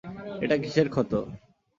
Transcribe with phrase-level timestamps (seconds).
[0.43, 1.11] এটা কিসের ক্ষত?